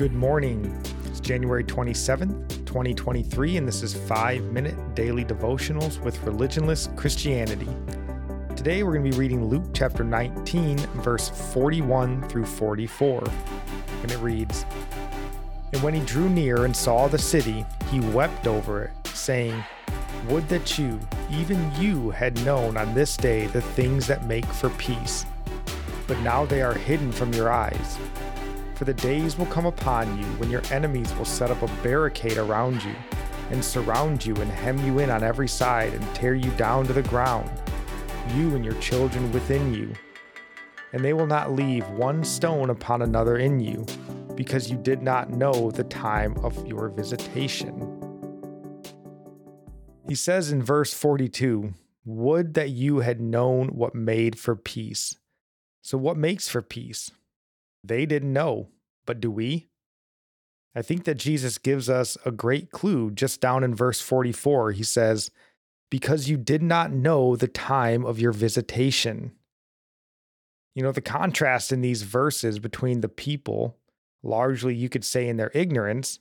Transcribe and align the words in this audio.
Good 0.00 0.14
morning. 0.14 0.82
It's 1.04 1.20
January 1.20 1.62
27th, 1.62 2.64
2023, 2.64 3.58
and 3.58 3.68
this 3.68 3.82
is 3.82 3.94
5 3.94 4.44
Minute 4.44 4.94
Daily 4.94 5.26
Devotionals 5.26 6.00
with 6.00 6.16
Religionless 6.22 6.96
Christianity. 6.96 7.68
Today 8.56 8.82
we're 8.82 8.94
going 8.94 9.04
to 9.04 9.10
be 9.10 9.18
reading 9.18 9.44
Luke 9.44 9.66
chapter 9.74 10.02
19, 10.02 10.78
verse 11.02 11.28
41 11.52 12.26
through 12.30 12.46
44. 12.46 13.22
And 14.00 14.10
it 14.10 14.16
reads 14.20 14.64
And 15.74 15.82
when 15.82 15.92
he 15.92 16.00
drew 16.06 16.30
near 16.30 16.64
and 16.64 16.74
saw 16.74 17.06
the 17.06 17.18
city, 17.18 17.66
he 17.90 18.00
wept 18.00 18.46
over 18.46 18.84
it, 18.84 19.06
saying, 19.08 19.62
Would 20.30 20.48
that 20.48 20.78
you, 20.78 20.98
even 21.30 21.70
you, 21.78 22.08
had 22.08 22.42
known 22.42 22.78
on 22.78 22.94
this 22.94 23.18
day 23.18 23.48
the 23.48 23.60
things 23.60 24.06
that 24.06 24.24
make 24.24 24.46
for 24.46 24.70
peace. 24.70 25.26
But 26.06 26.18
now 26.20 26.46
they 26.46 26.62
are 26.62 26.72
hidden 26.72 27.12
from 27.12 27.34
your 27.34 27.52
eyes. 27.52 27.98
For 28.80 28.86
the 28.86 28.94
days 28.94 29.36
will 29.36 29.44
come 29.44 29.66
upon 29.66 30.16
you 30.16 30.24
when 30.38 30.48
your 30.48 30.62
enemies 30.70 31.12
will 31.16 31.26
set 31.26 31.50
up 31.50 31.60
a 31.60 31.66
barricade 31.82 32.38
around 32.38 32.82
you, 32.82 32.94
and 33.50 33.62
surround 33.62 34.24
you 34.24 34.34
and 34.36 34.50
hem 34.50 34.78
you 34.86 35.00
in 35.00 35.10
on 35.10 35.22
every 35.22 35.48
side 35.48 35.92
and 35.92 36.14
tear 36.14 36.34
you 36.34 36.50
down 36.52 36.86
to 36.86 36.94
the 36.94 37.02
ground, 37.02 37.50
you 38.34 38.56
and 38.56 38.64
your 38.64 38.72
children 38.80 39.30
within 39.32 39.74
you. 39.74 39.92
And 40.94 41.04
they 41.04 41.12
will 41.12 41.26
not 41.26 41.52
leave 41.52 41.86
one 41.90 42.24
stone 42.24 42.70
upon 42.70 43.02
another 43.02 43.36
in 43.36 43.60
you, 43.60 43.84
because 44.34 44.70
you 44.70 44.78
did 44.78 45.02
not 45.02 45.28
know 45.28 45.70
the 45.70 45.84
time 45.84 46.34
of 46.38 46.66
your 46.66 46.88
visitation. 46.88 48.00
He 50.08 50.14
says 50.14 50.52
in 50.52 50.62
verse 50.62 50.94
42 50.94 51.74
Would 52.06 52.54
that 52.54 52.70
you 52.70 53.00
had 53.00 53.20
known 53.20 53.76
what 53.76 53.94
made 53.94 54.38
for 54.38 54.56
peace. 54.56 55.18
So, 55.82 55.98
what 55.98 56.16
makes 56.16 56.48
for 56.48 56.62
peace? 56.62 57.10
They 57.82 58.06
didn't 58.06 58.32
know, 58.32 58.68
but 59.06 59.20
do 59.20 59.30
we? 59.30 59.68
I 60.74 60.82
think 60.82 61.04
that 61.04 61.16
Jesus 61.16 61.58
gives 61.58 61.90
us 61.90 62.16
a 62.24 62.30
great 62.30 62.70
clue 62.70 63.10
just 63.10 63.40
down 63.40 63.64
in 63.64 63.74
verse 63.74 64.00
44. 64.00 64.72
He 64.72 64.84
says, 64.84 65.30
Because 65.90 66.28
you 66.28 66.36
did 66.36 66.62
not 66.62 66.92
know 66.92 67.34
the 67.34 67.48
time 67.48 68.04
of 68.04 68.20
your 68.20 68.32
visitation. 68.32 69.32
You 70.74 70.82
know, 70.84 70.92
the 70.92 71.00
contrast 71.00 71.72
in 71.72 71.80
these 71.80 72.02
verses 72.02 72.60
between 72.60 73.00
the 73.00 73.08
people, 73.08 73.76
largely 74.22 74.74
you 74.74 74.88
could 74.88 75.04
say 75.04 75.28
in 75.28 75.36
their 75.36 75.50
ignorance, 75.54 76.20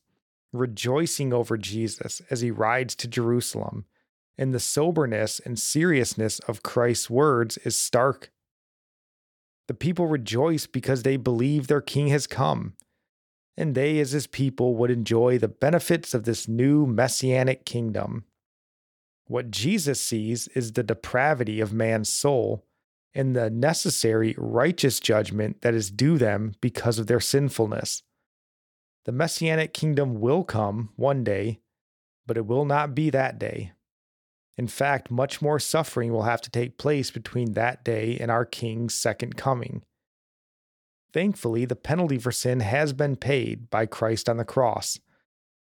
rejoicing 0.51 1.31
over 1.31 1.57
Jesus 1.57 2.21
as 2.31 2.41
he 2.41 2.49
rides 2.49 2.95
to 2.95 3.07
Jerusalem, 3.07 3.85
and 4.37 4.53
the 4.53 4.59
soberness 4.59 5.39
and 5.39 5.59
seriousness 5.59 6.39
of 6.39 6.63
Christ's 6.63 7.09
words 7.09 7.57
is 7.59 7.75
stark 7.75 8.31
the 9.69 9.75
people 9.75 10.07
rejoice 10.07 10.65
because 10.65 11.03
they 11.03 11.15
believe 11.15 11.67
their 11.67 11.79
king 11.79 12.07
has 12.07 12.25
come, 12.25 12.73
and 13.55 13.75
they, 13.75 13.99
as 13.99 14.13
his 14.13 14.25
people, 14.25 14.75
would 14.75 14.89
enjoy 14.89 15.37
the 15.37 15.47
benefits 15.47 16.15
of 16.15 16.23
this 16.23 16.47
new 16.47 16.87
messianic 16.87 17.65
kingdom. 17.65 18.23
What 19.25 19.51
Jesus 19.51 20.01
sees 20.01 20.47
is 20.55 20.71
the 20.71 20.81
depravity 20.81 21.61
of 21.61 21.71
man's 21.71 22.09
soul 22.09 22.65
and 23.13 23.35
the 23.35 23.51
necessary 23.51 24.33
righteous 24.39 24.99
judgment 24.99 25.61
that 25.61 25.75
is 25.75 25.91
due 25.91 26.17
them 26.17 26.55
because 26.61 26.97
of 26.97 27.05
their 27.05 27.19
sinfulness. 27.19 28.01
The 29.05 29.11
messianic 29.11 29.71
kingdom 29.71 30.19
will 30.19 30.43
come 30.43 30.89
one 30.95 31.23
day, 31.23 31.59
but 32.25 32.37
it 32.37 32.47
will 32.47 32.65
not 32.65 32.95
be 32.95 33.11
that 33.11 33.37
day. 33.37 33.73
In 34.59 34.67
fact, 34.67 35.09
much 35.09 35.41
more 35.41 35.57
suffering 35.57 36.11
will 36.11 36.23
have 36.23 36.41
to 36.41 36.49
take 36.49 36.77
place 36.77 37.11
between 37.11 37.53
that 37.53 37.81
day 37.85 38.17
and 38.19 38.29
our 38.29 38.43
King's 38.43 38.93
second 38.93 39.37
coming. 39.37 39.83
Thankfully, 41.13 41.63
the 41.63 41.77
penalty 41.77 42.17
for 42.17 42.33
sin 42.33 42.59
has 42.59 42.91
been 42.91 43.15
paid 43.15 43.69
by 43.69 43.85
Christ 43.85 44.27
on 44.27 44.35
the 44.35 44.43
cross. 44.43 44.99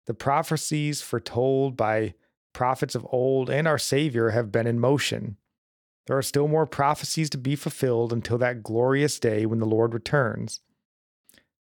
The 0.07 0.15
prophecies 0.15 1.03
foretold 1.03 1.77
by 1.77 2.15
prophets 2.55 2.95
of 2.95 3.07
old 3.11 3.51
and 3.51 3.69
our 3.69 3.77
Savior 3.77 4.31
have 4.31 4.51
been 4.51 4.67
in 4.67 4.81
motion. 4.81 5.37
There 6.07 6.17
are 6.17 6.23
still 6.23 6.49
more 6.49 6.67
prophecies 6.67 7.29
to 7.31 7.39
be 7.39 7.57
fulfilled 7.57 8.15
until 8.15 8.39
that 8.39 8.63
glorious 8.63 9.19
day 9.19 9.45
when 9.45 9.59
the 9.59 9.67
Lord 9.67 9.93
returns. 9.93 10.61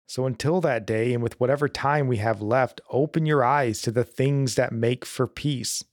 So, 0.07 0.25
until 0.25 0.61
that 0.61 0.87
day, 0.87 1.13
and 1.13 1.21
with 1.21 1.37
whatever 1.37 1.67
time 1.67 2.07
we 2.07 2.17
have 2.17 2.41
left, 2.41 2.79
open 2.89 3.25
your 3.25 3.43
eyes 3.43 3.81
to 3.81 3.91
the 3.91 4.05
things 4.05 4.55
that 4.55 4.71
make 4.71 5.03
for 5.03 5.27
peace 5.27 5.83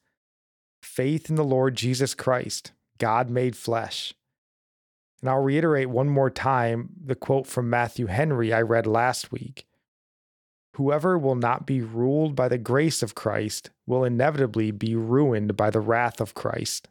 faith 0.87 1.29
in 1.29 1.37
the 1.37 1.45
Lord 1.45 1.77
Jesus 1.77 2.15
Christ, 2.15 2.73
God 2.99 3.29
made 3.29 3.57
flesh. 3.57 4.15
And 5.21 5.29
I'll 5.29 5.43
reiterate 5.43 5.91
one 5.91 6.09
more 6.09 6.31
time 6.31 6.91
the 7.05 7.15
quote 7.15 7.47
from 7.47 7.69
Matthew 7.69 8.07
Henry 8.07 8.53
I 8.53 8.63
read 8.63 8.87
last 8.87 9.33
week. 9.33 9.67
Whoever 10.75 11.19
will 11.19 11.35
not 11.35 11.67
be 11.67 11.81
ruled 11.81 12.37
by 12.37 12.49
the 12.49 12.59
grace 12.59 13.03
of 13.03 13.15
Christ 13.15 13.71
will 13.87 14.05
inevitably 14.05 14.71
be 14.71 14.95
ruined 14.95 15.57
by 15.57 15.71
the 15.71 15.81
wrath 15.81 16.21
of 16.21 16.35
Christ. 16.35 16.89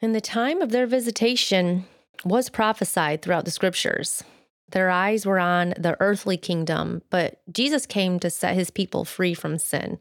And 0.00 0.14
the 0.14 0.20
time 0.20 0.62
of 0.62 0.70
their 0.70 0.86
visitation 0.86 1.86
was 2.24 2.50
prophesied 2.50 3.20
throughout 3.20 3.44
the 3.44 3.50
scriptures. 3.50 4.22
Their 4.70 4.90
eyes 4.90 5.26
were 5.26 5.38
on 5.38 5.74
the 5.78 5.96
earthly 6.00 6.36
kingdom, 6.36 7.02
but 7.10 7.40
Jesus 7.52 7.84
came 7.86 8.18
to 8.20 8.30
set 8.30 8.54
his 8.54 8.70
people 8.70 9.04
free 9.04 9.34
from 9.34 9.58
sin. 9.58 9.98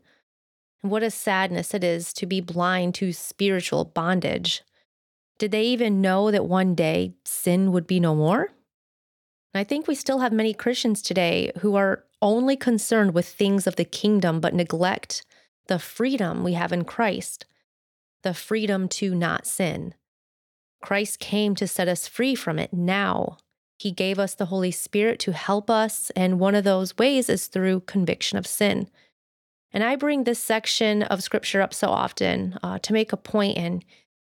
And 0.81 0.91
what 0.91 1.03
a 1.03 1.11
sadness 1.11 1.73
it 1.73 1.83
is 1.83 2.13
to 2.13 2.25
be 2.25 2.41
blind 2.41 2.95
to 2.95 3.11
spiritual 3.13 3.85
bondage. 3.85 4.63
Did 5.39 5.51
they 5.51 5.63
even 5.63 6.01
know 6.01 6.31
that 6.31 6.45
one 6.45 6.75
day 6.75 7.13
sin 7.25 7.71
would 7.71 7.88
be 7.88 7.99
no 7.99 8.15
more? 8.15 8.51
I 9.53 9.63
think 9.63 9.87
we 9.87 9.95
still 9.95 10.19
have 10.19 10.31
many 10.31 10.53
Christians 10.53 11.01
today 11.01 11.51
who 11.59 11.75
are 11.75 12.03
only 12.21 12.55
concerned 12.55 13.13
with 13.13 13.27
things 13.27 13.67
of 13.67 13.75
the 13.75 13.85
kingdom 13.85 14.39
but 14.39 14.53
neglect 14.53 15.25
the 15.67 15.79
freedom 15.79 16.43
we 16.43 16.53
have 16.53 16.71
in 16.71 16.85
Christ, 16.85 17.45
the 18.23 18.33
freedom 18.33 18.87
to 18.89 19.13
not 19.13 19.45
sin. 19.45 19.93
Christ 20.81 21.19
came 21.19 21.55
to 21.55 21.67
set 21.67 21.87
us 21.87 22.07
free 22.07 22.35
from 22.35 22.59
it 22.59 22.71
now. 22.71 23.37
He 23.79 23.91
gave 23.91 24.17
us 24.17 24.33
the 24.33 24.45
Holy 24.45 24.71
Spirit 24.71 25.19
to 25.19 25.33
help 25.33 25.69
us, 25.69 26.09
and 26.16 26.39
one 26.39 26.55
of 26.55 26.63
those 26.63 26.97
ways 26.97 27.29
is 27.29 27.47
through 27.47 27.81
conviction 27.81 28.37
of 28.37 28.47
sin. 28.47 28.89
And 29.73 29.83
I 29.83 29.95
bring 29.95 30.23
this 30.23 30.41
section 30.41 31.03
of 31.03 31.23
scripture 31.23 31.61
up 31.61 31.73
so 31.73 31.89
often 31.89 32.57
uh, 32.63 32.79
to 32.79 32.94
make 32.94 33.11
a 33.11 33.17
point, 33.17 33.57
and 33.57 33.83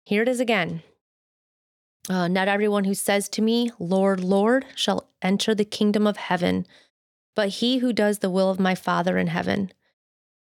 here 0.05 0.21
it 0.21 0.29
is 0.29 0.39
again. 0.39 0.81
Uh, 2.09 2.27
Not 2.27 2.47
everyone 2.47 2.85
who 2.85 2.93
says 2.93 3.27
to 3.29 3.41
me, 3.41 3.71
Lord, 3.79 4.19
Lord, 4.19 4.65
shall 4.75 5.09
enter 5.21 5.53
the 5.53 5.65
kingdom 5.65 6.07
of 6.07 6.17
heaven, 6.17 6.65
but 7.35 7.49
he 7.49 7.79
who 7.79 7.91
does 7.91 8.19
the 8.19 8.29
will 8.29 8.49
of 8.49 8.59
my 8.59 8.75
Father 8.75 9.17
in 9.17 9.27
heaven. 9.27 9.71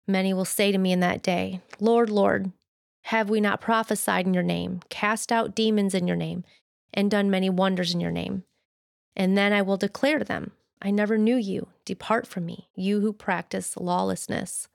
Many 0.08 0.34
will 0.34 0.46
say 0.46 0.72
to 0.72 0.78
me 0.78 0.92
in 0.92 1.00
that 1.00 1.24
day, 1.24 1.62
Lord, 1.80 2.10
Lord, 2.10 2.52
have 3.08 3.30
we 3.30 3.42
not 3.42 3.62
prophesied 3.62 4.28
in 4.28 4.34
your 4.34 4.44
name, 4.44 4.82
cast 4.90 5.32
out 5.32 5.56
demons 5.56 5.94
in 5.94 6.08
your 6.08 6.18
name, 6.18 6.44
and 6.94 7.10
done 7.10 7.32
many 7.32 7.50
wonders 7.50 7.94
in 7.94 8.00
your 8.00 8.12
name? 8.12 8.44
And 9.16 9.38
then 9.38 9.54
I 9.54 9.62
will 9.62 9.78
declare 9.78 10.20
to 10.20 10.26
them, 10.26 10.52
I 10.82 10.92
never 10.92 11.18
knew 11.18 11.38
you. 11.38 11.68
Depart 11.86 12.28
from 12.28 12.46
me, 12.46 12.68
you 12.76 13.00
who 13.00 13.14
practice 13.14 13.78
lawlessness. 13.78 14.68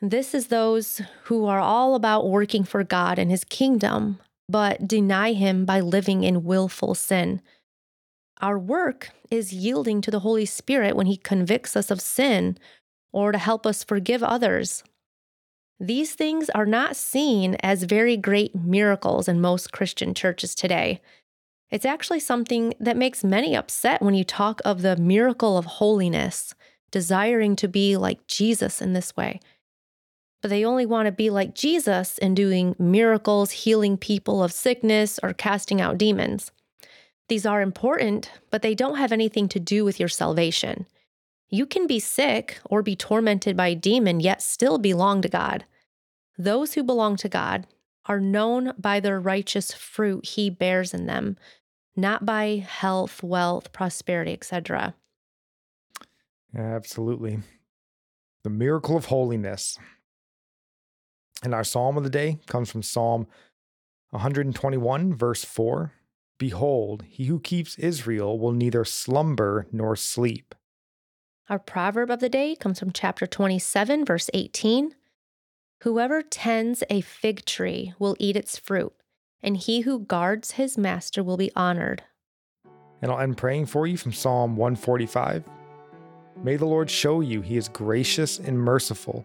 This 0.00 0.32
is 0.32 0.46
those 0.46 1.02
who 1.24 1.46
are 1.46 1.58
all 1.58 1.96
about 1.96 2.28
working 2.28 2.62
for 2.62 2.84
God 2.84 3.18
and 3.18 3.30
his 3.30 3.42
kingdom, 3.42 4.20
but 4.48 4.86
deny 4.86 5.32
him 5.32 5.64
by 5.64 5.80
living 5.80 6.22
in 6.22 6.44
willful 6.44 6.94
sin. 6.94 7.42
Our 8.40 8.58
work 8.58 9.10
is 9.28 9.52
yielding 9.52 10.00
to 10.02 10.12
the 10.12 10.20
Holy 10.20 10.46
Spirit 10.46 10.94
when 10.94 11.06
he 11.06 11.16
convicts 11.16 11.74
us 11.74 11.90
of 11.90 12.00
sin 12.00 12.58
or 13.12 13.32
to 13.32 13.38
help 13.38 13.66
us 13.66 13.82
forgive 13.82 14.22
others. 14.22 14.84
These 15.80 16.14
things 16.14 16.48
are 16.50 16.66
not 16.66 16.94
seen 16.94 17.56
as 17.56 17.82
very 17.82 18.16
great 18.16 18.54
miracles 18.54 19.26
in 19.26 19.40
most 19.40 19.72
Christian 19.72 20.14
churches 20.14 20.54
today. 20.54 21.00
It's 21.72 21.84
actually 21.84 22.20
something 22.20 22.72
that 22.78 22.96
makes 22.96 23.24
many 23.24 23.56
upset 23.56 24.00
when 24.00 24.14
you 24.14 24.24
talk 24.24 24.60
of 24.64 24.82
the 24.82 24.96
miracle 24.96 25.58
of 25.58 25.64
holiness, 25.64 26.54
desiring 26.92 27.56
to 27.56 27.66
be 27.66 27.96
like 27.96 28.28
Jesus 28.28 28.80
in 28.80 28.92
this 28.92 29.16
way 29.16 29.40
but 30.40 30.48
they 30.48 30.64
only 30.64 30.86
want 30.86 31.06
to 31.06 31.12
be 31.12 31.30
like 31.30 31.54
Jesus 31.54 32.18
in 32.18 32.34
doing 32.34 32.76
miracles, 32.78 33.50
healing 33.50 33.96
people 33.96 34.42
of 34.42 34.52
sickness, 34.52 35.18
or 35.22 35.32
casting 35.32 35.80
out 35.80 35.98
demons. 35.98 36.52
These 37.28 37.44
are 37.44 37.60
important, 37.60 38.30
but 38.50 38.62
they 38.62 38.74
don't 38.74 38.96
have 38.96 39.12
anything 39.12 39.48
to 39.48 39.60
do 39.60 39.84
with 39.84 40.00
your 40.00 40.08
salvation. 40.08 40.86
You 41.50 41.66
can 41.66 41.86
be 41.86 41.98
sick 41.98 42.58
or 42.64 42.82
be 42.82 42.96
tormented 42.96 43.56
by 43.56 43.68
a 43.68 43.74
demon, 43.74 44.20
yet 44.20 44.42
still 44.42 44.78
belong 44.78 45.22
to 45.22 45.28
God. 45.28 45.64
Those 46.36 46.74
who 46.74 46.82
belong 46.82 47.16
to 47.16 47.28
God 47.28 47.66
are 48.06 48.20
known 48.20 48.72
by 48.78 49.00
their 49.00 49.20
righteous 49.20 49.72
fruit 49.72 50.24
he 50.24 50.48
bears 50.48 50.94
in 50.94 51.06
them, 51.06 51.36
not 51.96 52.24
by 52.24 52.64
health, 52.66 53.22
wealth, 53.22 53.72
prosperity, 53.72 54.32
etc. 54.32 54.94
Absolutely. 56.56 57.40
The 58.44 58.50
miracle 58.50 58.96
of 58.96 59.06
holiness. 59.06 59.78
And 61.42 61.54
our 61.54 61.64
psalm 61.64 61.96
of 61.96 62.04
the 62.04 62.10
day 62.10 62.38
comes 62.46 62.70
from 62.70 62.82
Psalm 62.82 63.26
121, 64.10 65.14
verse 65.14 65.44
4. 65.44 65.92
Behold, 66.38 67.04
he 67.08 67.26
who 67.26 67.40
keeps 67.40 67.78
Israel 67.78 68.38
will 68.38 68.52
neither 68.52 68.84
slumber 68.84 69.66
nor 69.72 69.96
sleep. 69.96 70.54
Our 71.48 71.58
proverb 71.58 72.10
of 72.10 72.20
the 72.20 72.28
day 72.28 72.56
comes 72.56 72.78
from 72.78 72.92
chapter 72.92 73.26
27, 73.26 74.04
verse 74.04 74.30
18. 74.34 74.94
Whoever 75.82 76.22
tends 76.22 76.82
a 76.90 77.00
fig 77.00 77.44
tree 77.44 77.94
will 77.98 78.16
eat 78.18 78.36
its 78.36 78.58
fruit, 78.58 78.92
and 79.42 79.56
he 79.56 79.80
who 79.80 80.00
guards 80.00 80.52
his 80.52 80.76
master 80.76 81.22
will 81.22 81.36
be 81.36 81.52
honored. 81.54 82.02
And 83.00 83.10
I'll 83.10 83.20
end 83.20 83.36
praying 83.36 83.66
for 83.66 83.86
you 83.86 83.96
from 83.96 84.12
Psalm 84.12 84.56
145. 84.56 85.44
May 86.42 86.56
the 86.56 86.66
Lord 86.66 86.90
show 86.90 87.20
you 87.20 87.40
he 87.40 87.56
is 87.56 87.68
gracious 87.68 88.38
and 88.38 88.58
merciful, 88.58 89.24